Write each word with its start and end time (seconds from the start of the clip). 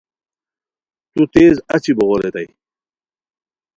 تو 1.13 1.21
تیز 1.33 1.55
اچی 1.73 1.91
بوغے 1.97 2.17
ریتائے 2.23 2.47